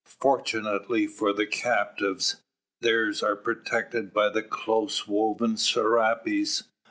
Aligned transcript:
Fortunately 0.19 1.05
for 1.05 1.31
the 1.31 1.45
captives, 1.45 2.37
theirs 2.79 3.21
are 3.21 3.35
protected 3.35 4.11
by 4.11 4.29
the 4.29 4.41
close 4.41 5.07
woven 5.07 5.57
serapes. 5.57 6.63